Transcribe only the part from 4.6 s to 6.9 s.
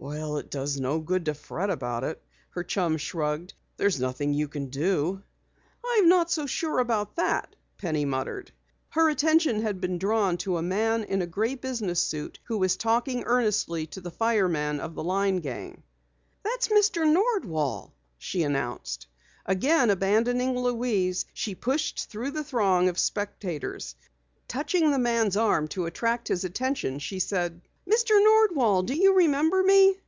do." "I'm not so sure